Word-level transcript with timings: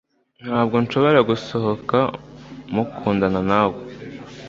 Ntabwo 0.45 0.75
nshobora 0.83 1.19
gusohoka 1.29 1.97
mukundana 2.73 3.41
nawe 3.49 3.79